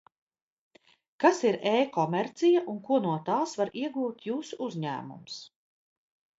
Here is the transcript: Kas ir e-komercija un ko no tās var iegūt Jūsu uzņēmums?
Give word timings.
Kas 1.23 1.41
ir 1.49 1.57
e-komercija 1.73 2.65
un 2.75 2.81
ko 2.89 2.99
no 3.05 3.13
tās 3.29 3.55
var 3.63 3.73
iegūt 3.85 4.29
Jūsu 4.33 4.63
uzņēmums? 4.71 5.41